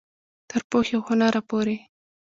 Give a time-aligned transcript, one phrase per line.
[0.49, 1.77] تر پوهې او هنره پورې.